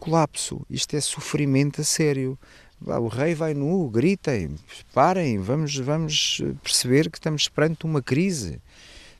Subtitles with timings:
[0.00, 2.38] Colapso, isto é sofrimento a sério.
[2.84, 4.56] O rei vai nu, gritem,
[4.94, 8.58] parem, vamos, vamos perceber que estamos perante uma crise.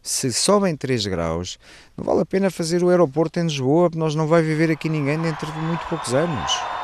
[0.02, 1.58] Se sobem 3 graus,
[1.94, 4.88] não vale a pena fazer o aeroporto em Lisboa, porque nós não vai viver aqui
[4.88, 6.79] ninguém dentro de muito poucos anos.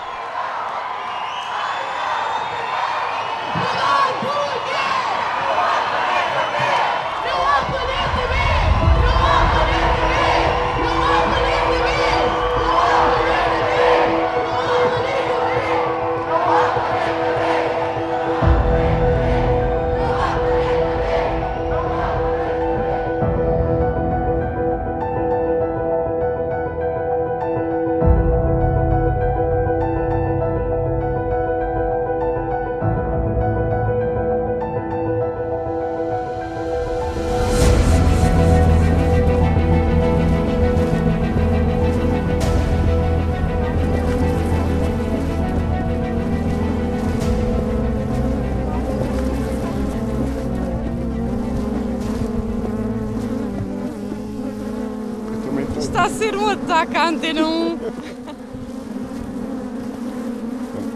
[56.77, 57.75] Um ataque à antena 1.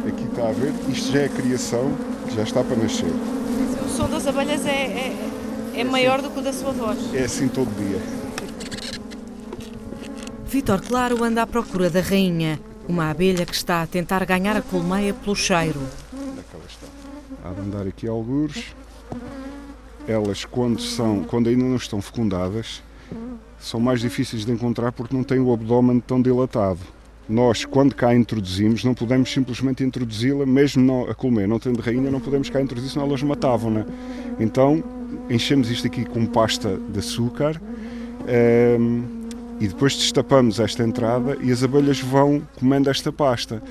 [0.09, 1.92] Aqui está a ver, isto já é criação,
[2.34, 3.11] já está para nascer.
[3.84, 5.17] O som das abelhas é, é,
[5.77, 6.98] é maior do que o da sua voz.
[7.14, 7.98] É assim todo dia.
[10.45, 14.62] Vítor Claro anda à procura da rainha, uma abelha que está a tentar ganhar a
[14.62, 15.81] colmeia pelo cheiro.
[16.12, 16.87] Onde é que ela está?
[17.48, 18.75] Há de andar aqui algures.
[20.06, 22.83] Elas, quando, são, quando ainda não estão fecundadas,
[23.58, 26.80] são mais difíceis de encontrar porque não têm o abdômen tão dilatado.
[27.28, 32.10] Nós, quando cá introduzimos, não podemos simplesmente introduzi-la, mesmo não, a colmeia não tendo rainha,
[32.10, 33.87] não podemos cá introduzir, senão elas matavam-na.
[34.41, 34.82] Então,
[35.28, 37.60] enchemos isto aqui com pasta de açúcar
[38.26, 39.03] ehm,
[39.60, 43.62] e depois destapamos esta entrada e as abelhas vão comendo esta pasta.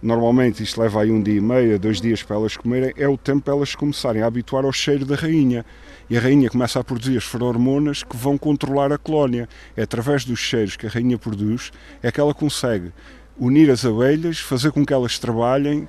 [0.00, 3.16] Normalmente isto leva aí um dia e meio, dois dias para elas comerem, é o
[3.16, 5.64] tempo para elas começarem a habituar ao cheiro da rainha.
[6.08, 9.48] E a rainha começa a produzir as feromonas que vão controlar a colónia.
[9.76, 11.72] É através dos cheiros que a rainha produz
[12.02, 12.92] é que ela consegue
[13.38, 15.88] unir as abelhas, fazer com que elas trabalhem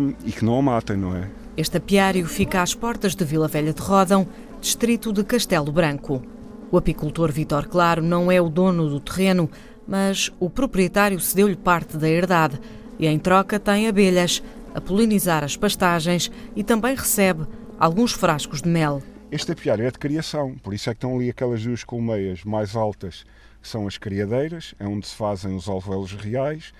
[0.00, 1.28] hum, e que não a matem, não é?
[1.56, 4.26] Este apiário fica às portas de Vila Velha de Rodão,
[4.60, 6.22] distrito de Castelo Branco.
[6.70, 9.50] O apicultor Vitor Claro não é o dono do terreno,
[9.86, 12.58] mas o proprietário cedeu-lhe parte da herdade
[13.02, 14.40] e, em troca, tem abelhas
[14.72, 17.44] a polinizar as pastagens e também recebe
[17.76, 19.02] alguns frascos de mel.
[19.28, 22.76] Este apiário é de criação, por isso é que estão ali aquelas duas colmeias mais
[22.76, 23.24] altas,
[23.60, 26.72] que são as criadeiras, é onde se fazem os alvéolos reais.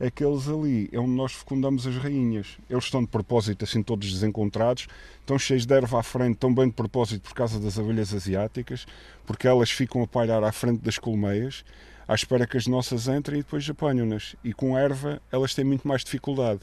[0.00, 2.58] Aqueles ali é onde nós fecundamos as rainhas.
[2.68, 4.88] Eles estão de propósito, assim, todos desencontrados,
[5.20, 8.84] estão cheios de erva à frente, estão bem de propósito por causa das abelhas asiáticas,
[9.24, 11.64] porque elas ficam a pairar à frente das colmeias,
[12.08, 14.34] à espera que as nossas entrem e depois apanham-nas.
[14.42, 16.60] E com erva elas têm muito mais dificuldade.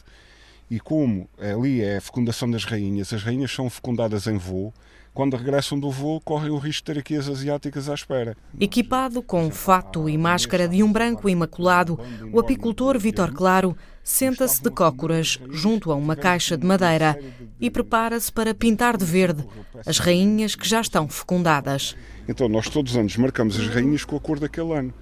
[0.70, 4.74] E como ali é a fecundação das rainhas, as rainhas são fecundadas em voo,
[5.16, 8.36] quando regressam do voo, correm o risco de ter aqui as asiáticas à espera.
[8.60, 11.98] Equipado com fato e máscara de um branco imaculado,
[12.34, 17.18] o apicultor Vitor Claro senta-se de cócoras junto a uma caixa de madeira
[17.62, 19.48] e prepara-se para pintar de verde
[19.86, 21.96] as rainhas que já estão fecundadas.
[22.28, 24.94] Então, nós todos os anos marcamos as rainhas com a cor daquele ano,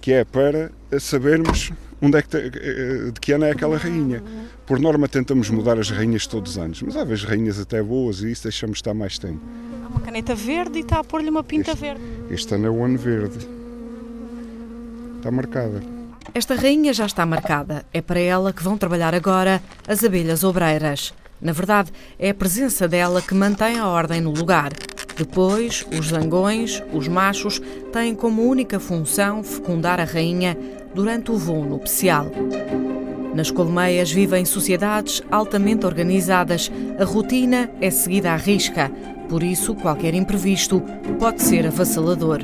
[0.00, 4.22] que é para sabermos onde é que, eh, de que ano é aquela rainha.
[4.66, 8.22] Por norma tentamos mudar as rainhas todos os anos, mas há vezes rainhas até boas
[8.22, 9.40] e isso deixamos estar mais tempo.
[9.84, 12.02] Há uma caneta verde e está a pôr-lhe uma pinta este, verde.
[12.30, 13.46] Este ano é o ano verde.
[15.18, 15.82] Está marcada.
[16.32, 17.84] Esta rainha já está marcada.
[17.92, 21.12] É para ela que vão trabalhar agora as abelhas obreiras.
[21.40, 24.72] Na verdade, é a presença dela que mantém a ordem no lugar.
[25.20, 27.60] Depois, os zangões, os machos,
[27.92, 30.56] têm como única função fecundar a rainha
[30.94, 32.24] durante o voo nupcial.
[33.34, 36.72] Nas colmeias vivem sociedades altamente organizadas.
[36.98, 38.90] A rotina é seguida à risca,
[39.28, 40.82] por isso qualquer imprevisto
[41.18, 42.40] pode ser avassalador.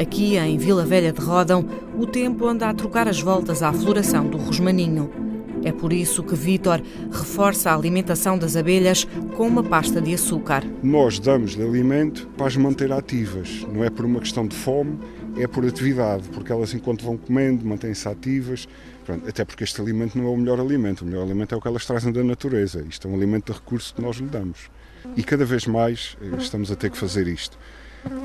[0.00, 1.62] Aqui em Vila Velha de Rodão,
[1.94, 5.27] o tempo anda a trocar as voltas à floração do rosmaninho.
[5.64, 9.06] É por isso que Vítor reforça a alimentação das abelhas
[9.36, 10.64] com uma pasta de açúcar.
[10.82, 14.98] Nós damos-lhe alimento para as manter ativas, não é por uma questão de fome,
[15.36, 18.66] é por atividade, porque elas enquanto vão comendo mantêm-se ativas,
[19.08, 21.62] Pronto, até porque este alimento não é o melhor alimento, o melhor alimento é o
[21.62, 24.70] que elas trazem da natureza, isto é um alimento de recurso que nós lhe damos.
[25.16, 27.58] E cada vez mais eh, estamos a ter que fazer isto.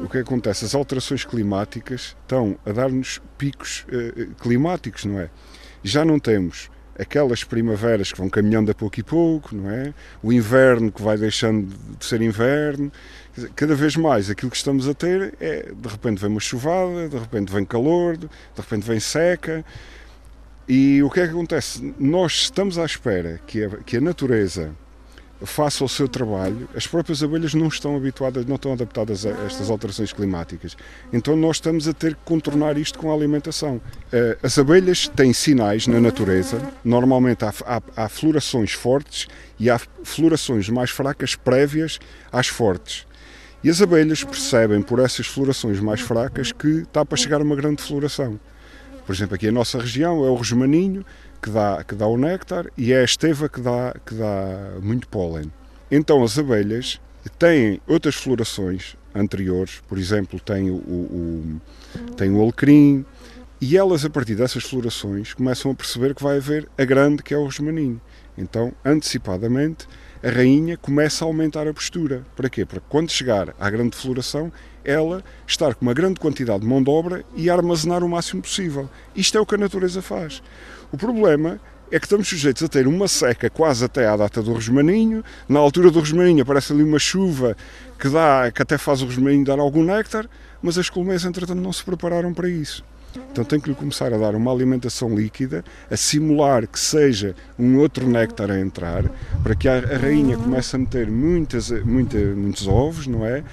[0.04, 0.66] O que acontece?
[0.66, 5.30] As alterações climáticas estão a dar-nos picos eh, climáticos, não é?
[5.82, 9.94] Já não temos aquelas primaveras que vão caminhando a pouco e pouco, não é?
[10.22, 12.92] O inverno que vai deixando de ser inverno.
[13.56, 17.18] Cada vez mais aquilo que estamos a ter é de repente vem uma chuvada, de
[17.18, 19.66] repente vem calor, de repente vem seca.
[20.68, 21.94] E o que é que acontece?
[22.00, 24.72] Nós estamos à espera que a, que a natureza
[25.46, 29.70] faça o seu trabalho, as próprias abelhas não estão habituadas, não estão adaptadas a estas
[29.70, 30.76] alterações climáticas.
[31.12, 33.82] Então nós estamos a ter que contornar isto com a alimentação.
[34.12, 39.28] Eh, as abelhas têm sinais na natureza, normalmente há, há, há florações fortes
[39.60, 42.00] e há florações mais fracas prévias
[42.32, 43.06] às fortes.
[43.64, 47.82] E as abelhas percebem por essas florações mais fracas que está para chegar uma grande
[47.82, 48.40] floração.
[49.06, 51.06] Por exemplo, aqui a nossa região é o rosmaninho,
[51.44, 55.10] que dá, que dá o néctar, e é a esteva que dá, que dá muito
[55.10, 55.52] pólen.
[55.92, 57.02] Então as abelhas
[57.38, 61.62] têm outras florações anteriores, por exemplo, têm o, o,
[62.16, 63.06] têm o alecrim,
[63.60, 67.34] e elas, a partir dessas florações, começam a perceber que vai haver a grande, que
[67.34, 68.02] é o rosmaninho.
[68.38, 69.88] Então, antecipadamente,
[70.24, 72.26] a rainha começa a aumentar a postura.
[72.36, 72.66] Para quê?
[72.66, 74.52] Para que quando chegar à grande floração,
[74.84, 78.90] ela estar com uma grande quantidade de mão de obra e armazenar o máximo possível.
[79.16, 80.42] Isto é o que a natureza faz.
[80.92, 81.60] O problema
[81.92, 85.24] é que estamos sujeitos a ter uma seca quase até à data do rosmaninho.
[85.48, 87.56] Na altura do rosmaninho aparece ali uma chuva
[88.00, 90.28] que, dá, que até faz o rosmaninho dar algum néctar,
[90.62, 92.84] mas as colmeias, entretanto, não se prepararam para isso.
[93.32, 97.78] Então tem que lhe começar a dar uma alimentação líquida, a simular que seja um
[97.78, 99.04] outro néctar a entrar,
[99.44, 103.44] para que a, rainha comece a meter muitas, muita, muitos ovos, não é?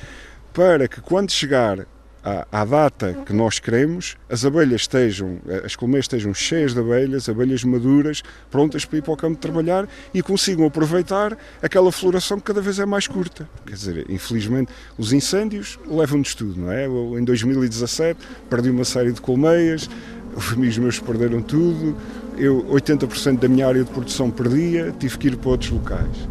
[0.53, 1.87] Para que quando chegar
[2.23, 7.29] à, à, data que nós queremos, as abelhas estejam, as colmeias estejam cheias de abelhas,
[7.29, 12.45] abelhas maduras, prontas para ir para o campo trabalhar e consigam aproveitar aquela floração que
[12.45, 13.49] cada vez é mais curta.
[13.67, 16.87] Quer dizer, infelizmente, os incêndios levam-nos tudo, não é?
[16.87, 19.89] Em 2017 perdi uma série de colmeias,
[20.37, 21.97] os amigos meus perderam tudo,
[22.37, 26.29] eu 80% da minha área de produção perdia, tive que ir para outros locais.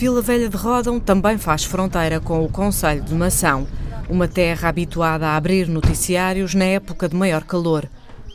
[0.00, 3.68] Vila Velha de Rodão também faz fronteira com o Conselho de Mação,
[4.08, 7.86] uma terra habituada a abrir noticiários na época de maior calor.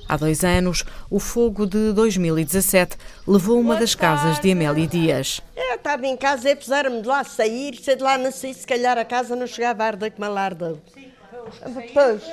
[0.07, 2.95] Há dois anos, o fogo de 2017
[3.27, 5.41] levou uma das casas de Amélia Dias.
[5.57, 8.99] Eu estava em casa e fizeram-me de lá sair, se de lá nasci, se calhar
[8.99, 10.77] a casa não chegava a arder como a larda.
[11.93, 12.23] Pois.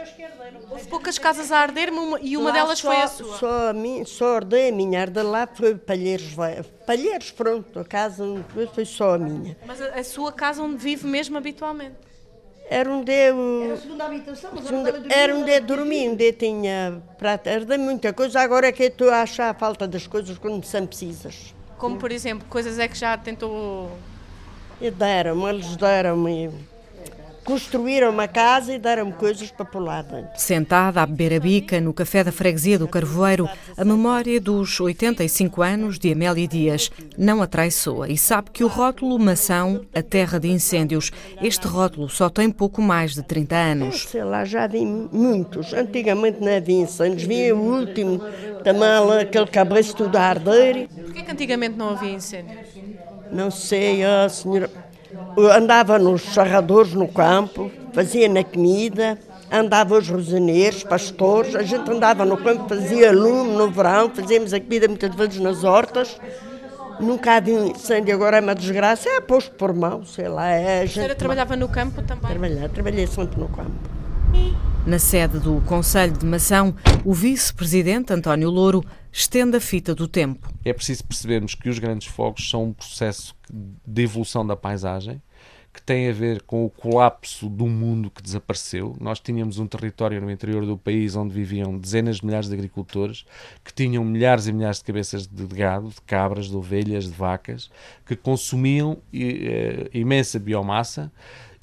[0.70, 1.90] Houve poucas casas a arder
[2.22, 3.38] e uma lá delas só, foi a sua.
[3.38, 6.34] Só, a minha, só ardei a minha, arde lá foi Palheiros.
[6.86, 8.24] Palheiros, pronto, a casa
[8.74, 9.56] foi só a minha.
[9.66, 11.96] Mas a, a sua casa onde vive mesmo habitualmente?
[12.68, 13.64] Era onde eu.
[13.64, 17.50] Era a segunda habitação, mas segunda, era onde eu dormia, onde eu tinha prata.
[17.50, 20.86] Herdei muita coisa, agora é que estou a achar a falta das coisas quando são
[20.86, 21.54] precisas.
[21.76, 23.90] Como, por exemplo, coisas é que já tentou.
[24.80, 26.50] E deram-me, eles deram-me
[27.44, 30.30] construíram uma casa e deram-me coisas para pular dentro.
[30.36, 35.62] Sentada a beber a bica no café da freguesia do Carvoeiro, a memória dos 85
[35.62, 40.38] anos de Amélia Dias não a traiçoa e sabe que o rótulo Mação, a terra
[40.38, 41.10] de incêndios,
[41.40, 44.04] este rótulo só tem pouco mais de 30 anos.
[44.08, 45.72] Sei lá, já vi muitos.
[45.72, 48.20] Antigamente não havia incêndios, vinha o último,
[48.62, 50.88] também aquele cabeço tudo a arder.
[50.88, 52.68] Porquê que antigamente não havia incêndios?
[53.30, 54.70] Não sei, a senhora
[55.38, 59.18] andava nos charradores no campo, fazia na comida,
[59.50, 64.60] andava os rosineiros, pastores, a gente andava no campo, fazia lume no verão, fazíamos a
[64.60, 66.18] comida muitas vezes nas hortas.
[67.00, 70.48] Nunca havia incêndio, agora é uma desgraça, é posto por mão, sei lá.
[70.48, 70.90] É, a, gente...
[70.90, 72.30] a senhora trabalhava no campo também?
[72.30, 73.72] Trabalhei, trabalhei sempre no campo.
[74.86, 80.52] Na sede do Conselho de Mação, o vice-presidente António Louro estende a fita do tempo.
[80.64, 83.34] É preciso percebermos que os grandes fogos são um processo
[83.86, 85.20] de evolução da paisagem
[85.72, 88.94] que tem a ver com o colapso do mundo que desapareceu.
[89.00, 93.24] Nós tínhamos um território no interior do país onde viviam dezenas de milhares de agricultores
[93.64, 97.70] que tinham milhares e milhares de cabeças de gado, de cabras, de ovelhas, de vacas,
[98.04, 101.10] que consumiam eh, imensa biomassa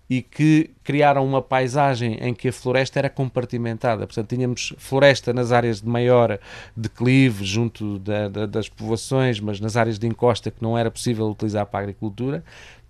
[0.10, 4.08] e que criaram uma paisagem em que a floresta era compartimentada.
[4.08, 6.40] Portanto, tínhamos floresta nas áreas de maior
[6.76, 11.30] declive, junto da, da, das povoações, mas nas áreas de encosta que não era possível
[11.30, 12.44] utilizar para a agricultura.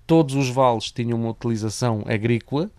[0.07, 2.71] Todos os vales tinham uma utilização agrícola,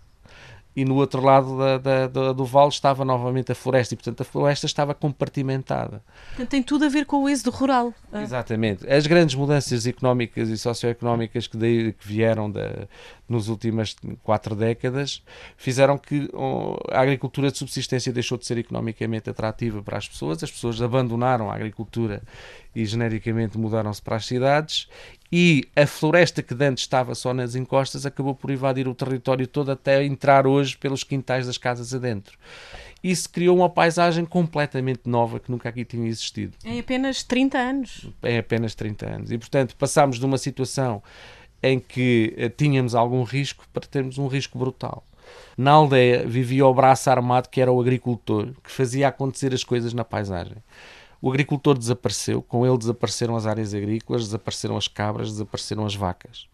[0.75, 4.21] e no outro lado da, da, da, do vale estava novamente a floresta, e portanto
[4.21, 6.03] a floresta estava compartimentada.
[6.49, 7.93] Tem tudo a ver com o êxodo rural.
[8.13, 8.89] Exatamente.
[8.89, 12.87] As grandes mudanças económicas e socioeconómicas que, daí, que vieram da,
[13.29, 15.23] nos últimas quatro décadas
[15.57, 16.31] fizeram que
[16.91, 21.51] a agricultura de subsistência deixou de ser economicamente atrativa para as pessoas, as pessoas abandonaram
[21.51, 22.23] a agricultura
[22.75, 24.89] e genericamente mudaram-se para as cidades
[25.33, 29.71] e a floresta que antes estava só nas encostas acabou por invadir o território todo
[29.71, 32.37] até entrar hoje pelos quintais das casas adentro.
[33.03, 36.57] Isso criou uma paisagem completamente nova que nunca aqui tinha existido.
[36.65, 38.09] Em apenas 30 anos.
[38.23, 39.33] Em apenas 30 anos.
[39.33, 41.03] E, portanto, passámos de uma situação
[41.63, 45.05] em que eh, tínhamos algum risco para termos um risco brutal.
[45.57, 49.95] Na aldeia vivia o braço armado que era o agricultor, que fazia acontecer as coisas
[49.95, 50.57] na paisagem.
[51.23, 56.47] O agricultor desapareceu, com ele desapareceram as áreas agrícolas, desapareceram as cabras, desapareceram as vacas.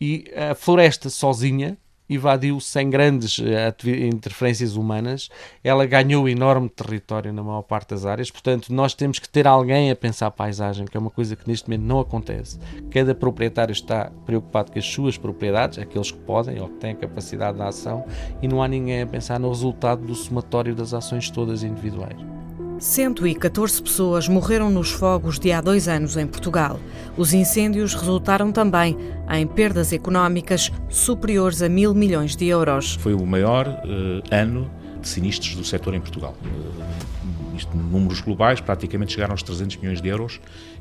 [0.00, 3.74] E a floresta sozinha invadiu sem grandes eh,
[4.06, 5.28] interferências humanas,
[5.62, 9.90] ela ganhou enorme território na maior parte das áreas, portanto nós temos que ter alguém
[9.90, 12.58] a pensar a paisagem, que é uma coisa que neste momento não acontece.
[12.90, 17.58] Cada proprietário está preocupado com as suas propriedades, aqueles que podem ou que têm capacidade
[17.58, 18.04] de ação,
[18.40, 22.35] e não há ninguém a pensar no resultado do somatório das ações todas individuais.
[22.78, 26.78] 114 pessoas morreram nos fogos de há dois anos em Portugal.
[27.16, 28.96] Os incêndios resultaram também
[29.30, 32.96] em perdas económicas superiores a mil milhões de euros.
[32.96, 36.34] Foi o maior uh, ano de sinistros do setor em Portugal.
[36.44, 40.38] Uh, isto, números globais, praticamente chegaram aos 300 milhões de euros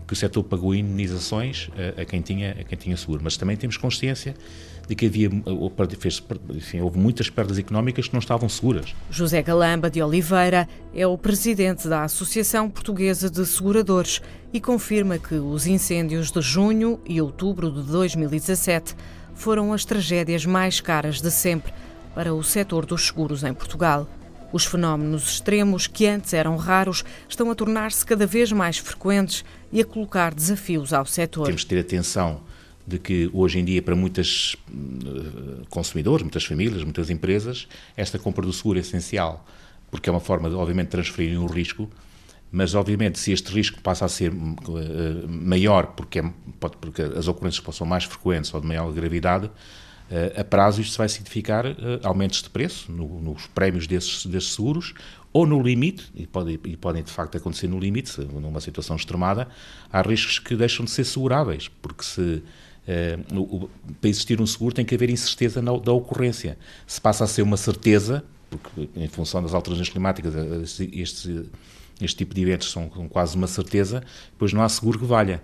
[0.08, 3.22] que o setor pagou indenizações a, a, quem tinha, a quem tinha seguro.
[3.24, 4.36] Mas também temos consciência
[4.88, 5.30] de que havia,
[5.98, 8.94] fez, enfim, houve muitas perdas económicas que não estavam seguras.
[9.10, 14.22] José Galamba de Oliveira é o presidente da Associação Portuguesa de Seguradores
[14.54, 18.96] e confirma que os incêndios de junho e outubro de 2017
[19.34, 21.74] foram as tragédias mais caras de sempre
[22.14, 24.08] para o setor dos seguros em Portugal.
[24.54, 29.44] Os fenómenos extremos, que antes eram raros, estão a tornar-se cada vez mais frequentes
[29.76, 31.48] e a colocar desafios ao setor.
[31.48, 32.40] Temos de ter atenção
[32.88, 37.68] de que hoje em dia para muitos eh, consumidores, muitas famílias, muitas empresas,
[37.98, 39.46] esta compra do seguro é essencial,
[39.92, 41.90] porque é uma forma de, obviamente, transferirem o risco,
[42.50, 46.34] mas obviamente se este risco passa a ser uh, maior, porque, é,
[46.80, 49.52] porque as ocorrências são mais frequentes ou de maior gravidade,
[50.40, 54.94] a prazo isto vai significar uh, aumentos de preço no, nos prémios desses, desses seguros,
[55.34, 59.48] ou no limite, e, pode, e podem de facto acontecer no limite, numa situação extremada,
[59.92, 62.44] há riscos que deixam de ser seguráveis, porque se
[62.88, 63.68] Uh,
[64.00, 66.56] para existir um seguro tem que haver incerteza na, da ocorrência.
[66.86, 70.36] Se passa a ser uma certeza, porque em função das alterações climáticas
[70.94, 71.50] este,
[72.00, 75.42] este, tipo de eventos são, são, quase uma certeza, depois não há seguro que valha.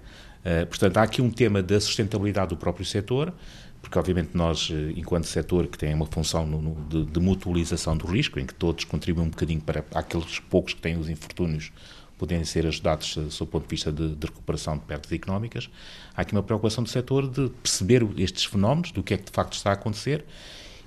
[0.70, 3.34] Portanto, há aqui um tema da sustentabilidade do próprio setor,
[3.82, 7.98] porque obviamente nós, eh, enquanto setor que tem uma função no, no, de, de, mutualização
[7.98, 11.72] do risco, em que todos contribuem um bocadinho para aqueles poucos que têm os infortúnios
[12.18, 15.70] poderem ser ajudados do seu ponto de vista de, de, recuperação de perdas económicas.
[16.16, 19.32] Há aqui uma preocupação do setor de perceber estes fenómenos, do que é que de
[19.32, 20.24] facto está a acontecer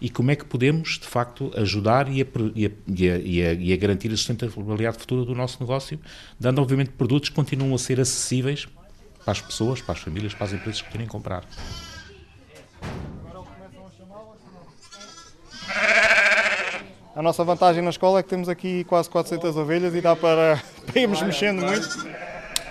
[0.01, 3.73] e como é que podemos, de facto, ajudar e a, e a, e a, e
[3.73, 5.99] a garantir a sustentabilidade futura do nosso negócio,
[6.39, 8.69] dando, obviamente, produtos que continuam a ser acessíveis
[9.25, 11.45] para as pessoas, para as famílias, para as empresas que querem comprar.
[17.17, 20.61] A nossa vantagem na escola é que temos aqui quase 400 ovelhas e dá para,
[20.85, 21.89] para irmos mexendo muito.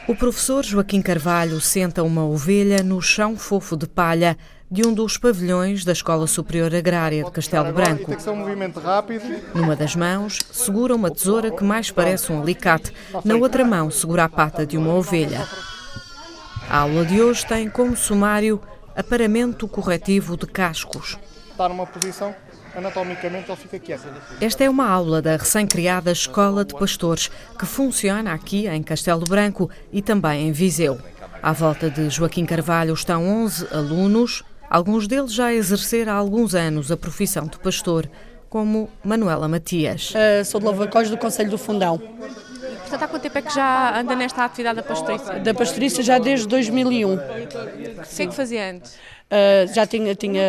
[0.05, 4.37] O professor Joaquim Carvalho senta uma ovelha no chão fofo de palha
[4.69, 8.11] de um dos pavilhões da Escola Superior Agrária de Castelo Branco.
[8.11, 9.59] Um.
[9.59, 12.91] Numa das mãos, segura uma tesoura que mais parece um alicate.
[13.23, 15.47] Na outra mão, segura a pata de uma ovelha.
[16.69, 18.59] A aula de hoje tem como sumário
[18.95, 21.17] aparamento corretivo de cascos.
[21.51, 22.35] Está numa posição
[22.75, 24.07] anatomicamente ele fica quieto.
[24.41, 29.69] Esta é uma aula da recém-criada Escola de Pastores, que funciona aqui em Castelo Branco
[29.91, 30.99] e também em Viseu.
[31.41, 36.55] À volta de Joaquim Carvalho estão 11 alunos, alguns deles já a exercer há alguns
[36.55, 38.09] anos a profissão de pastor,
[38.49, 40.11] como Manuela Matias.
[40.11, 42.01] Uh, sou de Lavacós do Conselho do Fundão.
[42.83, 45.39] Portanto, há quanto tempo é que já anda nesta atividade da pastorícia?
[45.39, 47.13] Da pastorícia já desde 2001.
[47.13, 48.93] O que é que fazia antes?
[48.93, 50.41] Uh, já tinha, tinha,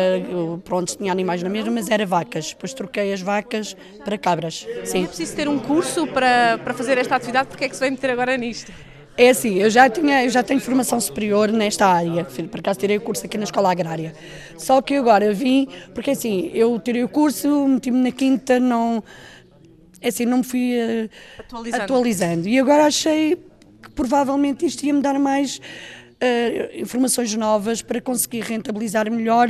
[0.63, 2.49] pronto, tinha animais na mesma, mas era vacas.
[2.49, 4.67] Depois troquei as vacas para cabras.
[4.83, 5.05] Sim.
[5.05, 7.47] É preciso ter um curso para, para fazer esta atividade?
[7.47, 8.71] Porque é que se vai meter agora nisto?
[9.17, 12.97] É assim, eu já, tinha, eu já tenho formação superior nesta área, por acaso tirei
[12.97, 14.13] o curso aqui na Escola Agrária.
[14.57, 19.01] Só que agora vim, porque assim, eu tirei o curso, meti-me na quinta, não,
[20.09, 21.09] assim, não me fui uh,
[21.39, 21.83] atualizando.
[21.83, 22.47] atualizando.
[22.47, 23.35] E agora achei
[23.81, 29.49] que provavelmente isto ia me dar mais uh, informações novas para conseguir rentabilizar melhor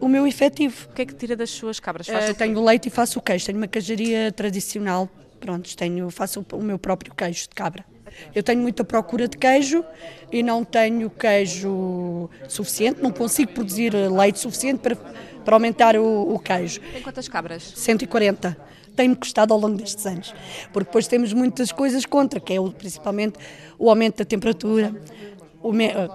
[0.00, 0.88] o meu efetivo.
[0.90, 2.08] O que é que tira das suas cabras?
[2.08, 3.46] Uh, tenho leite e faço o queijo.
[3.46, 5.08] Tenho uma queijaria tradicional.
[5.40, 7.84] Pronto, tenho, faço o meu próprio queijo de cabra.
[8.34, 9.84] Eu tenho muita procura de queijo
[10.32, 16.38] e não tenho queijo suficiente, não consigo produzir leite suficiente para, para aumentar o, o
[16.38, 16.80] queijo.
[16.80, 17.72] Tem quantas cabras?
[17.76, 18.56] 140
[18.96, 20.34] tem-me custado ao longo destes anos,
[20.72, 23.38] porque depois temos muitas coisas contra, que é o, principalmente
[23.78, 24.94] o aumento da temperatura,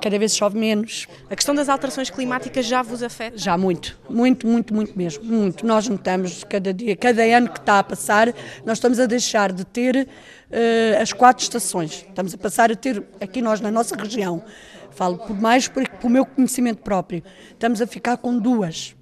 [0.01, 1.07] cada vez chove menos.
[1.29, 3.37] A questão das alterações climáticas já vos afeta?
[3.37, 5.65] Já muito, muito, muito, muito mesmo, muito.
[5.65, 8.33] Nós notamos cada dia, cada ano que está a passar,
[8.65, 12.05] nós estamos a deixar de ter uh, as quatro estações.
[12.07, 14.43] Estamos a passar a ter, aqui nós na nossa região,
[14.91, 18.95] falo por mais por, por meu conhecimento próprio, estamos a ficar com duas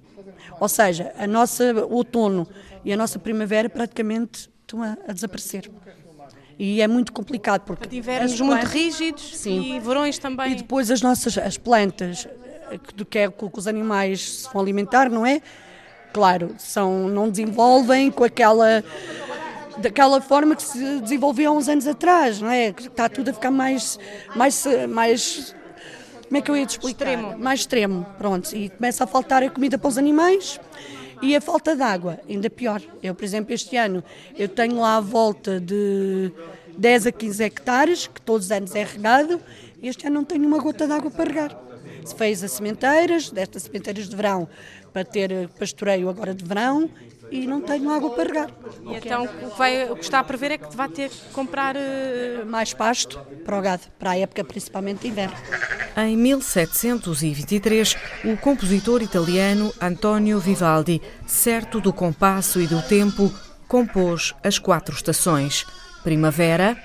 [0.58, 2.46] Ou seja, a nossa outono
[2.84, 5.70] e a nossa primavera praticamente estão a, a desaparecer.
[6.58, 9.76] E é muito complicado porque de invernos muito rígidos Sim.
[9.76, 10.52] e verões também.
[10.52, 12.28] E depois as nossas as plantas
[12.70, 15.40] eh, que, que, é, que os animais se vão alimentar, não é?
[16.12, 18.84] Claro, são, não desenvolvem com aquela
[19.78, 22.68] daquela forma que se desenvolveu há uns anos atrás, não é?
[22.68, 23.98] Está tudo a ficar mais
[24.36, 25.54] mais mais
[26.24, 27.08] como é que eu ia te explicar?
[27.08, 27.38] Extremo.
[27.38, 28.54] Mais extremo, pronto.
[28.54, 30.60] E começa a faltar a comida para os animais
[31.22, 32.80] e a falta de água, ainda pior.
[33.02, 34.02] Eu, por exemplo, este ano,
[34.36, 36.32] eu tenho lá a volta de
[36.76, 39.40] 10 a 15 hectares, que todos os anos é regado,
[39.82, 41.60] e este ano não tenho uma gota de água para regar.
[42.04, 44.48] Se fez as sementeiras, destas sementeiras de verão,
[44.92, 46.90] para ter pastoreio agora de verão,
[47.30, 48.50] e não tenho água para regar.
[48.84, 51.32] E então o que, vai, o que está a prever é que vai ter que
[51.32, 52.46] comprar uh...
[52.46, 55.36] mais pasto para o gado, para a época principalmente de inverno.
[55.96, 63.32] Em 1723, o compositor italiano Antonio Vivaldi, certo do compasso e do tempo,
[63.66, 65.66] compôs as quatro estações:
[66.02, 66.76] primavera,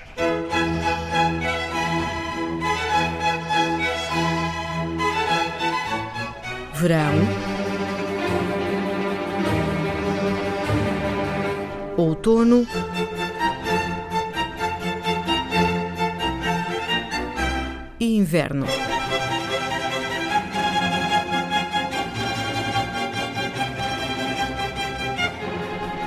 [6.74, 7.45] verão,
[11.96, 12.66] outono,
[17.98, 18.66] e inverno.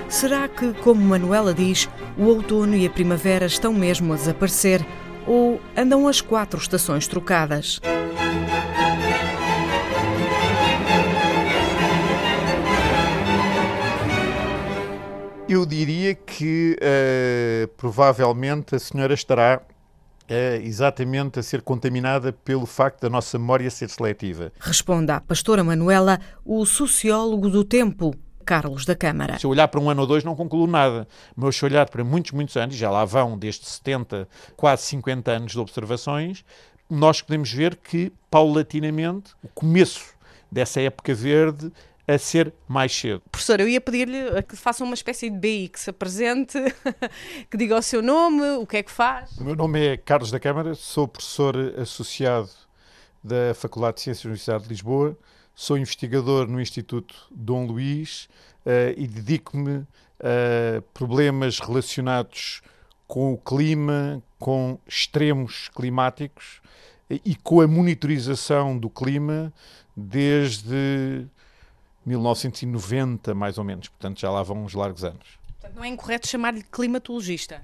[0.08, 4.86] Será que, como Manuela diz, o outono e a primavera estão mesmo a desaparecer?
[5.26, 7.80] Ou andam as quatro estações trocadas?
[15.60, 20.34] Eu diria que uh, provavelmente a senhora estará uh,
[20.64, 24.54] exatamente a ser contaminada pelo facto da nossa memória ser seletiva.
[24.58, 29.38] Responde à pastora Manuela o sociólogo do tempo, Carlos da Câmara.
[29.38, 31.06] Se eu olhar para um ano ou dois não concluo nada,
[31.36, 35.30] mas se eu olhar para muitos, muitos anos, já lá vão desde 70, quase 50
[35.30, 36.46] anos de observações,
[36.90, 40.18] nós podemos ver que, paulatinamente, o começo
[40.50, 41.70] dessa época verde
[42.10, 43.22] a ser mais cedo.
[43.32, 46.58] Professor, eu ia pedir-lhe que faça uma espécie de BI, que se apresente,
[47.52, 49.38] que diga o seu nome, o que é que faz.
[49.38, 52.50] O meu nome é Carlos da Câmara, sou professor associado
[53.24, 55.16] da Faculdade de Ciências da Universidade de Lisboa,
[55.54, 58.28] sou investigador no Instituto Dom Luís
[58.66, 59.86] uh, e dedico-me
[60.20, 62.64] a problemas relacionados
[63.06, 66.60] com o clima, com extremos climáticos
[67.10, 69.54] e com a monitorização do clima
[69.96, 71.28] desde
[72.10, 73.88] 1990, mais ou menos.
[73.88, 75.40] Portanto, já lá vão uns largos anos.
[75.60, 77.62] Portanto, não é incorreto chamar-lhe climatologista?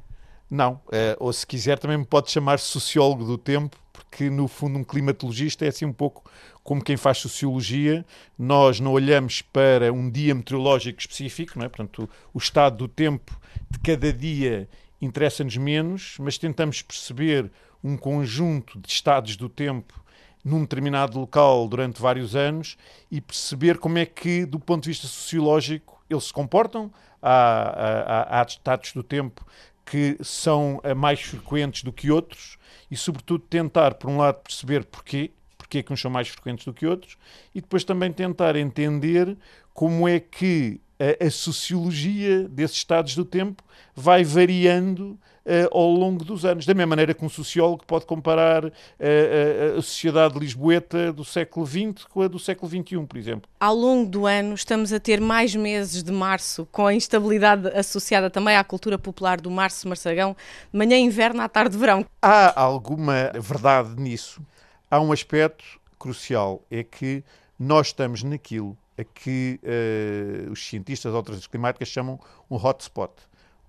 [0.49, 0.73] Não.
[0.73, 4.83] Uh, ou se quiser, também me pode chamar sociólogo do tempo, porque no fundo um
[4.83, 6.29] climatologista é assim um pouco
[6.63, 8.05] como quem faz sociologia.
[8.37, 11.69] Nós não olhamos para um dia meteorológico específico, não é?
[11.69, 13.35] Portanto, o estado do tempo
[13.69, 14.69] de cada dia
[15.01, 17.51] interessa-nos menos, mas tentamos perceber
[17.83, 20.04] um conjunto de estados do tempo
[20.45, 22.77] num determinado local durante vários anos
[23.09, 26.93] e perceber como é que, do ponto de vista sociológico, eles se comportam.
[27.19, 29.43] Há, há, há estados do tempo
[29.83, 34.85] que são eh, mais frequentes do que outros e, sobretudo, tentar, por um lado, perceber
[34.85, 37.17] porquê, porque é que uns são mais frequentes do que outros
[37.53, 39.35] e depois também tentar entender
[39.73, 43.63] como é que a, a sociologia desses estados do tempo
[43.95, 45.19] vai variando
[45.71, 46.65] ao longo dos anos.
[46.65, 51.65] Da mesma maneira que um sociólogo pode comparar uh, uh, a sociedade lisboeta do século
[51.65, 53.49] XX com a do século XXI, por exemplo.
[53.59, 58.29] Ao longo do ano estamos a ter mais meses de março, com a instabilidade associada
[58.29, 60.35] também à cultura popular do março-marçagão,
[60.71, 62.05] manhã inverno, à tarde verão.
[62.21, 64.41] Há alguma verdade nisso.
[64.89, 65.63] Há um aspecto
[65.99, 67.23] crucial, é que
[67.59, 73.11] nós estamos naquilo a que uh, os cientistas de alterações climáticas chamam um hotspot.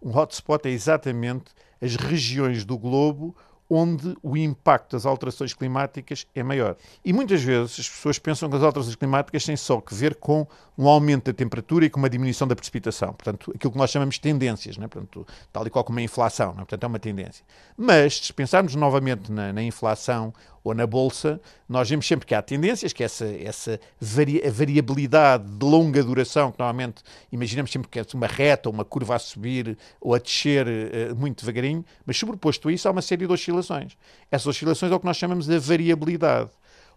[0.02, 3.34] Um hotspot é exatamente as regiões do globo
[3.68, 6.76] onde o impacto das alterações climáticas é maior.
[7.04, 10.46] E muitas vezes as pessoas pensam que as alterações climáticas têm só que ver com
[10.78, 13.12] um aumento da temperatura e com uma diminuição da precipitação.
[13.12, 14.86] Portanto, aquilo que nós chamamos de tendências, né?
[14.86, 16.58] Portanto, tal e qual como a inflação, né?
[16.58, 17.44] portanto é uma tendência.
[17.76, 20.32] Mas, se pensarmos novamente na, na inflação
[20.68, 25.64] ou na bolsa, nós vemos sempre que há tendências, que essa, essa vari, variabilidade de
[25.64, 30.12] longa duração, que normalmente imaginamos sempre que é uma reta, uma curva a subir ou
[30.12, 33.96] a descer uh, muito devagarinho, mas sobreposto a isso há uma série de oscilações.
[34.29, 36.50] Essas oscilações é o que nós chamamos de variabilidade.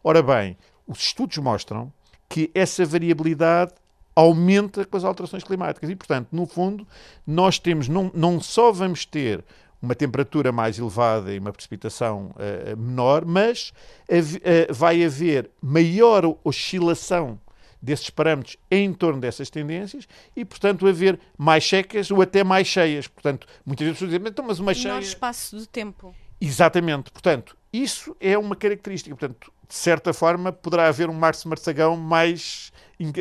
[0.03, 1.93] Ora bem, os estudos mostram
[2.27, 3.73] que essa variabilidade
[4.15, 6.87] aumenta com as alterações climáticas e, portanto, no fundo,
[7.25, 9.43] nós temos, não, não só vamos ter
[9.81, 13.69] uma temperatura mais elevada e uma precipitação uh, menor, mas
[14.09, 17.39] uh, vai haver maior oscilação
[17.81, 23.07] desses parâmetros em torno dessas tendências e, portanto, haver mais secas ou até mais cheias.
[23.07, 24.95] Portanto, muitas vezes pessoas dizem, então, mas uma cheia...
[24.95, 26.13] Menor espaço de tempo.
[26.41, 27.11] Exatamente.
[27.11, 29.15] Portanto, isso é uma característica.
[29.15, 33.11] Portanto, de certa forma, poderá haver um março-marçagão mais, uh, uh,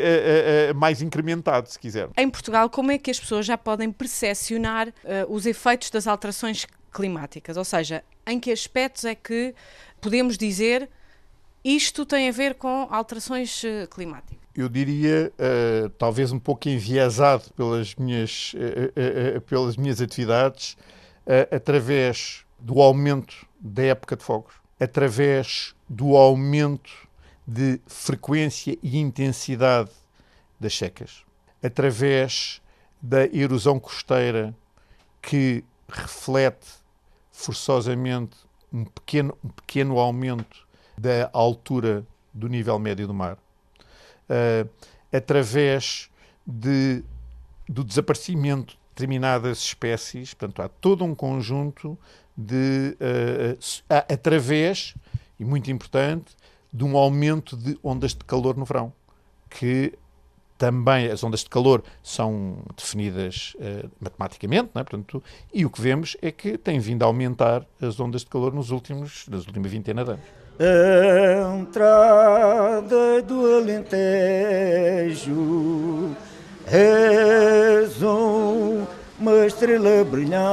[0.73, 2.09] uh, mais incrementado, se quiser.
[2.17, 4.89] Em Portugal, como é que as pessoas já podem percepcionar
[5.29, 7.59] os efeitos das alterações climáticas?
[7.59, 9.55] Ou seja, em que aspectos é que
[10.01, 10.89] podemos dizer
[11.63, 14.39] isto tem a ver com alterações climáticas?
[14.57, 15.31] Eu diria,
[15.99, 18.55] talvez um pouco enviesado pelas minhas,
[19.47, 20.79] pelas minhas atividades,
[21.55, 27.09] através do aumento da época de fogos, através do aumento
[27.47, 29.91] de frequência e intensidade
[30.61, 31.25] das secas,
[31.63, 32.61] através
[33.01, 34.55] da erosão costeira
[35.23, 36.67] que reflete
[37.31, 38.37] forçosamente
[38.73, 43.39] um pequeno, um pequeno aumento da altura do nível médio do mar,
[44.29, 44.69] uh,
[45.13, 46.11] através
[46.47, 47.03] de,
[47.69, 51.97] do desaparecimento de determinadas espécies, portanto, há todo um conjunto
[52.39, 53.59] de, uh,
[53.91, 54.95] através,
[55.41, 56.37] e muito importante,
[56.73, 58.93] de um aumento de ondas de calor no verão,
[59.51, 59.93] que
[60.57, 64.85] também as ondas de calor são definidas uh, matematicamente, é?
[64.85, 65.21] Portanto,
[65.53, 68.71] e o que vemos é que tem vindo a aumentar as ondas de calor nos
[68.71, 70.25] últimos, nas últimas vintena de anos.
[70.61, 74.87] A entrada do Alentejo
[76.67, 78.85] és um
[79.19, 80.47] uma estrela brilhante.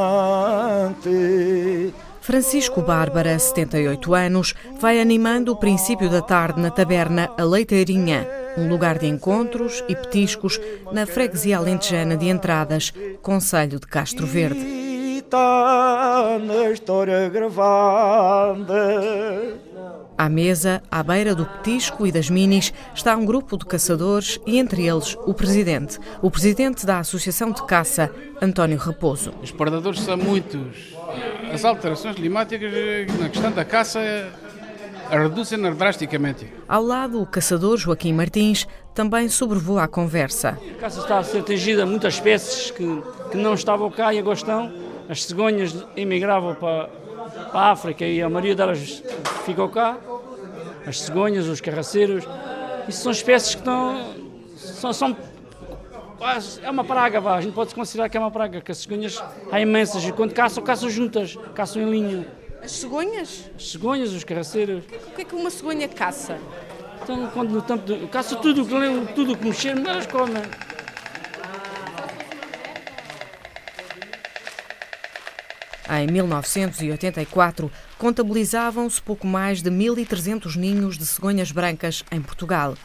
[2.21, 8.67] Francisco Bárbara, 78 anos, vai animando o princípio da tarde na taberna A Leiteirinha, um
[8.67, 10.60] lugar de encontros e petiscos
[10.91, 14.58] na freguesia alentejana de Entradas, Conselho de Castro Verde.
[15.17, 18.73] Está na história gravada
[20.17, 24.58] à mesa, à beira do petisco e das minis, está um grupo de caçadores e
[24.58, 29.32] entre eles o presidente, o presidente da Associação de Caça, António Raposo.
[29.41, 30.95] Os predadores são muitos.
[31.54, 32.71] As alterações climáticas
[33.19, 33.99] na questão da caça
[35.10, 36.51] reduzem drasticamente.
[36.67, 40.58] Ao lado, o caçador Joaquim Martins também sobrevoa a conversa.
[40.78, 44.19] A caça está a ser atingida a muitas espécies que, que não estavam cá e
[44.19, 44.73] agora estão.
[45.08, 46.89] As cegonhas emigravam para,
[47.52, 49.04] para a África e a maioria delas
[49.45, 49.98] ficou cá.
[50.86, 52.26] As cegonhas, os carraceiros,
[52.88, 54.13] isso são espécies que estão.
[54.56, 55.17] São, são
[56.63, 57.36] é uma praga, vá.
[57.36, 59.21] a gente pode considerar que é uma praga, que as cegonhas
[59.52, 62.28] há imensas e quando caçam, caçam juntas, caçam em linha.
[62.63, 63.52] As cegonhas?
[63.56, 64.86] As cegonhas, os carraceiros.
[64.86, 66.39] O que é que uma cegonha caça?
[67.04, 68.65] Então, quando no tempo de, caça tudo,
[69.13, 70.41] tudo que mexer, elas comem.
[75.89, 82.76] Em 1984, contabilizavam-se pouco mais de 1.300 ninhos de cegonhas brancas em Portugal.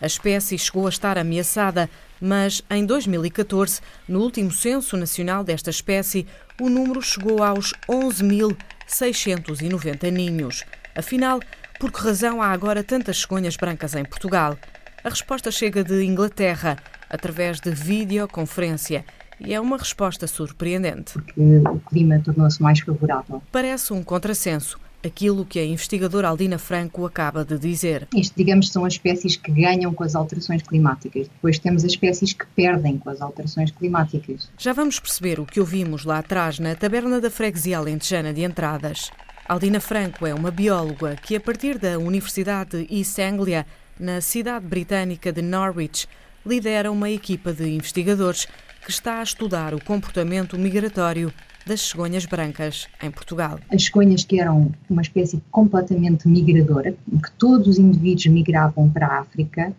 [0.00, 1.88] A espécie chegou a estar ameaçada,
[2.20, 6.26] mas em 2014, no último censo nacional desta espécie,
[6.60, 10.64] o número chegou aos 11.690 ninhos.
[10.94, 11.40] Afinal,
[11.80, 14.58] por que razão há agora tantas cegonhas brancas em Portugal?
[15.02, 16.76] A resposta chega de Inglaterra,
[17.08, 19.06] através de videoconferência
[19.46, 21.12] e é uma resposta surpreendente.
[21.14, 23.42] Porque o clima tornou-se mais favorável.
[23.50, 28.06] Parece um contrassenso aquilo que a investigadora Aldina Franco acaba de dizer.
[28.14, 31.28] Isto, digamos, são as espécies que ganham com as alterações climáticas.
[31.28, 34.48] Depois temos as espécies que perdem com as alterações climáticas.
[34.56, 39.10] Já vamos perceber o que ouvimos lá atrás na taberna da freguesia alentejana de Entradas.
[39.48, 43.66] Aldina Franco é uma bióloga que, a partir da Universidade de East Anglia,
[43.98, 46.06] na cidade britânica de Norwich,
[46.46, 48.46] lidera uma equipa de investigadores
[48.84, 51.32] que está a estudar o comportamento migratório
[51.66, 53.58] das cegonhas brancas em Portugal.
[53.70, 59.20] As cegonhas que eram uma espécie completamente migradora, que todos os indivíduos migravam para a
[59.20, 59.72] África,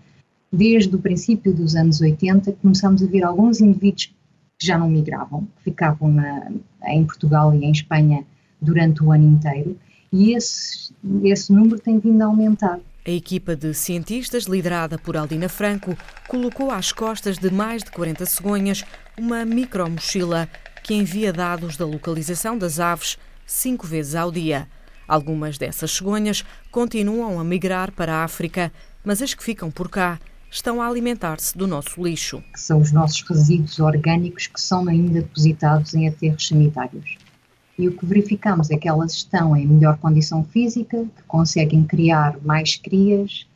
[0.52, 4.06] desde o princípio dos anos 80 começamos a ver alguns indivíduos
[4.58, 6.52] que já não migravam, que ficavam na,
[6.86, 8.24] em Portugal e em Espanha
[8.62, 9.78] durante o ano inteiro,
[10.12, 12.80] e esse, esse número tem vindo a aumentar.
[13.06, 18.26] A equipa de cientistas, liderada por Aldina Franco, colocou às costas de mais de 40
[18.26, 18.86] cegonhas
[19.18, 20.48] uma micromochila
[20.82, 24.70] que envia dados da localização das aves cinco vezes ao dia.
[25.06, 28.72] Algumas dessas cegonhas continuam a migrar para a África,
[29.04, 30.18] mas as que ficam por cá
[30.50, 32.42] estão a alimentar-se do nosso lixo.
[32.56, 37.18] São os nossos resíduos orgânicos que são ainda depositados em aterros sanitários
[37.78, 42.38] e o que verificamos é que elas estão em melhor condição física, que conseguem criar
[42.44, 43.48] mais crias.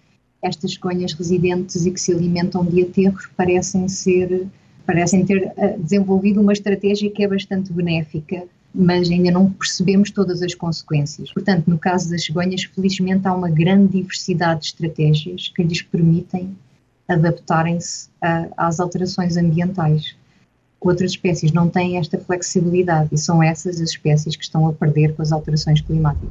[0.42, 4.48] Estas cegonhas residentes e que se alimentam de aterros parecem ser
[4.86, 10.42] parecem ter eh, desenvolvido uma estratégia que é bastante benéfica, mas ainda não percebemos todas
[10.42, 11.30] as consequências.
[11.34, 16.56] Portanto, no caso das cegonhas, felizmente há uma grande diversidade de estratégias que lhes permitem
[17.06, 18.08] adaptarem-se
[18.56, 20.16] às alterações ambientais.
[20.80, 25.16] Outras espécies não têm esta flexibilidade e são essas as espécies que estão a perder
[25.16, 26.30] com as alterações climáticas.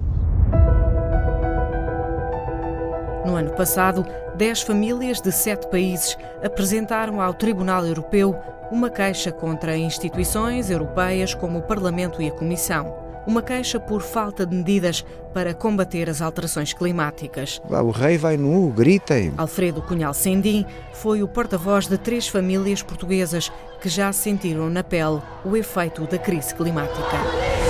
[3.25, 4.07] No ano passado,
[4.37, 8.37] 10 famílias de sete países apresentaram ao Tribunal Europeu
[8.71, 14.47] uma queixa contra instituições europeias como o Parlamento e a Comissão uma queixa por falta
[14.47, 17.61] de medidas para combater as alterações climáticas.
[17.69, 19.33] O rei vai nu, gritem.
[19.37, 25.21] Alfredo Cunhal Sendim foi o porta-voz de três famílias portuguesas que já sentiram na pele
[25.45, 27.66] o efeito da crise climática.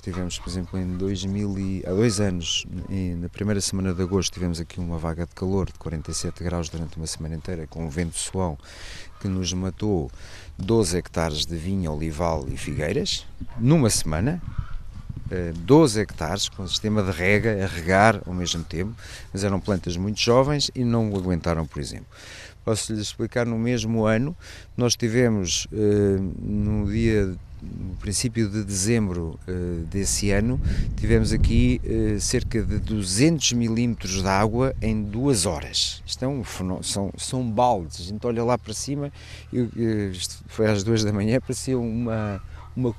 [0.00, 2.66] Tivemos, por exemplo, em 2000 e, há dois anos,
[3.18, 6.96] na primeira semana de agosto, tivemos aqui uma vaga de calor de 47 graus durante
[6.96, 8.56] uma semana inteira, com um vento suão
[9.20, 10.10] que nos matou
[10.58, 13.26] 12 hectares de vinha, olival e figueiras,
[13.58, 14.42] numa semana.
[15.64, 18.92] 12 eh, hectares com sistema de rega, a regar ao mesmo tempo,
[19.32, 22.06] mas eram plantas muito jovens e não aguentaram, por exemplo.
[22.64, 24.36] Posso lhes explicar, no mesmo ano,
[24.76, 30.60] nós tivemos, eh, no dia no princípio de dezembro uh, desse ano,
[30.96, 36.02] tivemos aqui uh, cerca de 200 milímetros de água em duas horas.
[36.06, 36.42] Isto é um
[36.82, 38.00] são, são baldes.
[38.00, 39.12] A gente olha lá para cima,
[39.52, 39.68] eu,
[40.12, 42.42] isto foi às duas da manhã, parecia uma,
[42.76, 42.94] uma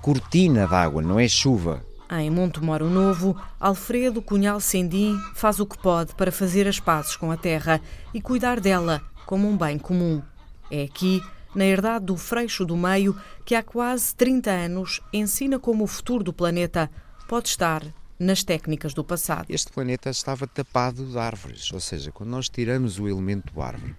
[0.00, 1.82] cortina de água, não é chuva.
[2.10, 7.30] Em Montemoro Novo, Alfredo Cunhal Sendim faz o que pode para fazer as pazes com
[7.30, 7.82] a terra
[8.14, 10.22] e cuidar dela como um bem comum.
[10.70, 11.22] É aqui
[11.58, 16.22] na herdade do Freixo do Meio, que há quase 30 anos ensina como o futuro
[16.22, 16.88] do planeta
[17.26, 17.82] pode estar
[18.16, 19.46] nas técnicas do passado.
[19.50, 23.96] Este planeta estava tapado de árvores, ou seja, quando nós tiramos o elemento árvore,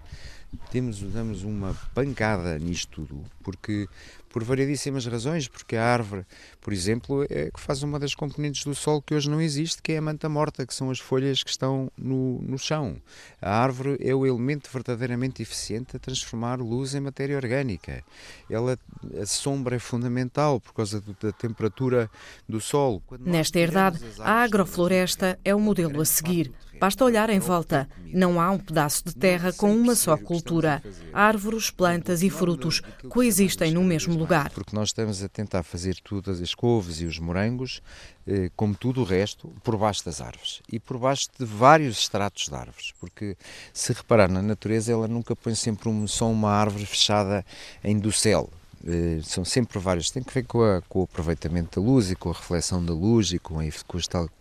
[0.70, 3.86] temos, damos uma pancada nisto tudo, porque
[4.30, 6.24] por variedíssimas razões, porque a árvore,
[6.60, 9.92] por exemplo, é que faz uma das componentes do solo que hoje não existe, que
[9.92, 12.96] é a manta morta, que são as folhas que estão no, no chão.
[13.42, 18.04] A árvore é o elemento verdadeiramente eficiente a transformar luz em matéria orgânica.
[18.48, 18.78] Ela,
[19.20, 22.08] a sombra é fundamental por causa da temperatura
[22.48, 23.02] do solo.
[23.18, 26.52] Nesta herdade, a agrofloresta é o modelo a seguir.
[26.80, 27.86] Basta olhar em volta.
[28.06, 30.82] Não há um pedaço de terra com uma só cultura.
[31.12, 34.48] Árvores, plantas e frutos coexistem no mesmo lugar.
[34.48, 37.82] Porque nós estamos a tentar fazer todas as couves e os morangos,
[38.26, 40.62] eh, como tudo o resto, por baixo das árvores.
[40.72, 42.94] E por baixo de vários estratos de árvores.
[42.98, 43.36] Porque
[43.74, 47.44] se reparar na natureza, ela nunca põe sempre um, só uma árvore fechada
[47.84, 48.48] em docel.
[48.82, 52.16] Uh, são sempre vários, tem que ver com, a, com, o aproveitamento da luz e
[52.16, 54.00] com a reflexão da luz e com a, com a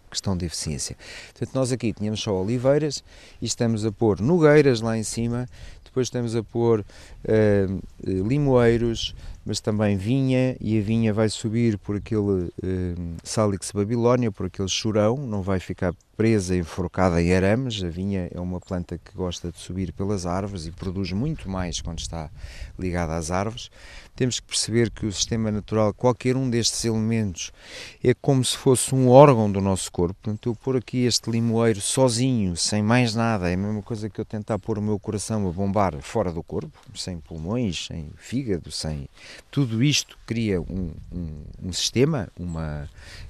[0.09, 0.97] questão de eficiência.
[1.31, 3.03] Portanto, nós aqui tínhamos só oliveiras
[3.41, 5.47] e estamos a pôr nogueiras lá em cima,
[5.83, 11.95] depois estamos a pôr uh, limoeiros, mas também vinha, e a vinha vai subir por
[11.95, 12.51] aquele uh,
[13.23, 17.81] Salix babilónia, por aquele churão, não vai ficar presa, enforcada em arames.
[17.81, 21.79] A vinha é uma planta que gosta de subir pelas árvores e produz muito mais
[21.79, 22.29] quando está
[22.77, 23.71] ligada às árvores.
[24.17, 27.53] Temos que perceber que o sistema natural, qualquer um destes elementos,
[28.03, 30.13] é como se fosse um órgão do nosso corpo.
[30.21, 34.19] Portanto, eu pôr aqui este limoeiro sozinho, sem mais nada, é a mesma coisa que
[34.19, 38.69] eu tentar pôr o meu coração a bombar fora do corpo, sem pulmões, sem fígado,
[38.73, 39.07] sem.
[39.49, 42.89] Tudo isto cria um, um, um sistema uma,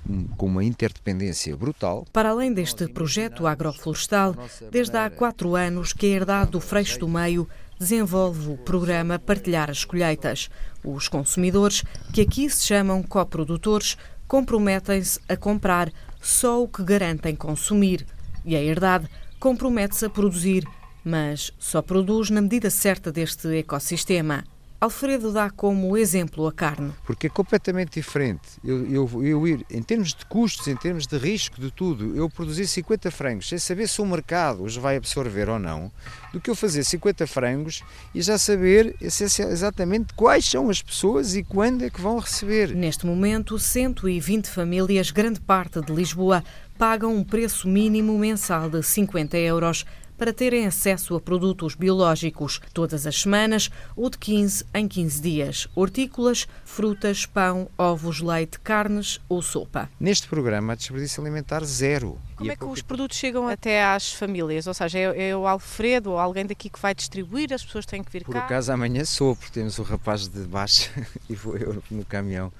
[0.09, 2.05] um, com uma interdependência brutal.
[2.11, 4.35] Para além deste este projeto agroflorestal
[4.71, 9.69] desde há quatro anos que a Herdade do Freixo do Meio desenvolve o programa Partilhar
[9.69, 10.49] as Colheitas.
[10.83, 11.83] Os consumidores,
[12.13, 18.05] que aqui se chamam coprodutores, comprometem-se a comprar só o que garantem consumir
[18.45, 19.09] e a Herdade
[19.39, 20.63] compromete-se a produzir,
[21.03, 24.43] mas só produz na medida certa deste ecossistema.
[24.81, 26.93] Alfredo dá como exemplo a carne.
[27.03, 28.47] Porque é completamente diferente.
[28.63, 32.29] Eu, eu, eu, ir, em termos de custos, em termos de risco, de tudo, eu
[32.29, 35.91] produzir 50 frangos sem saber se o mercado os vai absorver ou não,
[36.31, 37.83] do que eu fazer 50 frangos
[38.15, 42.73] e já saber exatamente quais são as pessoas e quando é que vão receber.
[42.73, 46.41] Neste momento, 120 famílias, grande parte de Lisboa,
[46.77, 49.85] pagam um preço mínimo mensal de 50 euros
[50.19, 55.67] para terem acesso a produtos biológicos todas as semanas ou de 15 em 15 dias.
[55.73, 59.89] Hortícolas, frutas, pão, ovos, leite, carnes ou sopa.
[59.97, 62.19] Neste programa, a desperdício alimentar zero.
[62.35, 64.67] Como é que os produtos chegam até às famílias?
[64.67, 68.03] Ou seja, é, é, o Alfredo ou alguém daqui que vai distribuir, as pessoas têm
[68.03, 68.41] que vir Por cá?
[68.41, 70.89] Por acaso amanhã sou, porque temos o rapaz de baixo
[71.29, 72.51] e vou eu no caminhão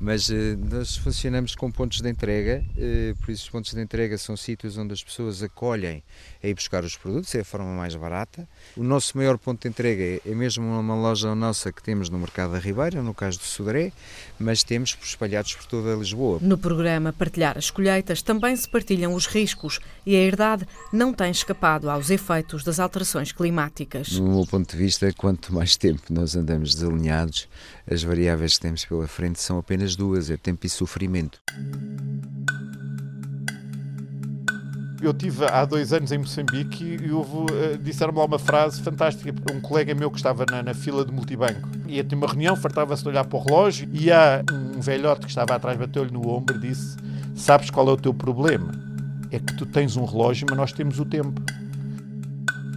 [0.00, 0.34] mas uh,
[0.70, 4.78] nós funcionamos com pontos de entrega, uh, por isso os pontos de entrega são sítios
[4.78, 6.02] onde as pessoas acolhem
[6.42, 8.48] a ir buscar os produtos, é a forma mais barata.
[8.76, 12.18] O nosso maior ponto de entrega é, é mesmo uma loja nossa que temos no
[12.18, 13.92] Mercado da Ribeira, no caso do Sodré,
[14.38, 16.38] mas temos espalhados por toda Lisboa.
[16.40, 21.30] No programa Partilhar as Colheitas também se partilham os riscos e a herdade não tem
[21.30, 24.12] escapado aos efeitos das alterações climáticas.
[24.12, 27.48] No meu ponto de vista, quanto mais tempo nós andamos desalinhados,
[27.90, 31.40] as variáveis que temos pela frente são apenas duas, é tempo e sofrimento.
[35.00, 39.32] Eu tive há dois anos em Moçambique e houve, uh, disseram-me lá uma frase fantástica.
[39.52, 43.02] Um colega meu que estava na, na fila de multibanco ia ter uma reunião, fartava-se
[43.04, 46.56] de olhar para o relógio e há um velhote que estava atrás, bateu-lhe no ombro
[46.56, 46.96] e disse:
[47.36, 48.72] Sabes qual é o teu problema?
[49.30, 51.40] É que tu tens um relógio, mas nós temos o tempo.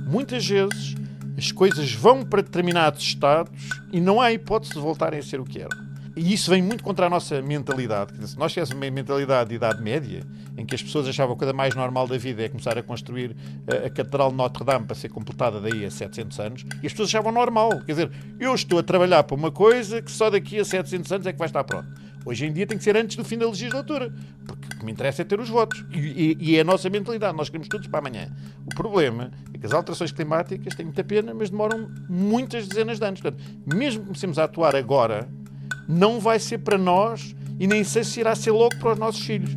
[0.07, 0.95] Muitas vezes
[1.37, 3.51] as coisas vão para determinados estados
[3.91, 5.90] e não há hipótese de voltarem a ser o que eram.
[6.15, 8.11] E isso vem muito contra a nossa mentalidade.
[8.27, 10.23] Se nós tivéssemos uma mentalidade de Idade Média,
[10.57, 12.83] em que as pessoas achavam que a coisa mais normal da vida é começar a
[12.83, 16.91] construir a, a Catedral de Notre-Dame para ser completada daí a 700 anos, e as
[16.91, 17.69] pessoas achavam normal.
[17.85, 21.27] Quer dizer, eu estou a trabalhar para uma coisa que só daqui a 700 anos
[21.27, 21.87] é que vai estar pronto.
[22.23, 24.13] Hoje em dia tem que ser antes do fim da legislatura,
[24.45, 25.83] porque o que me interessa é ter os votos.
[25.91, 28.29] E, e, e é a nossa mentalidade, nós queremos todos para amanhã.
[28.65, 33.05] O problema é que as alterações climáticas têm muita pena, mas demoram muitas dezenas de
[33.05, 33.21] anos.
[33.21, 35.27] Portanto, mesmo que comecemos a atuar agora,
[35.91, 39.25] não vai ser para nós e nem sei se irá ser logo para os nossos
[39.25, 39.55] filhos.